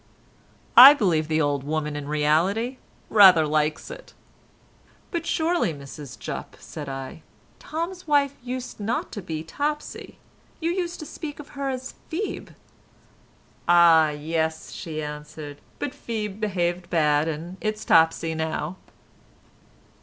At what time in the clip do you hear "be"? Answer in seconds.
9.21-9.43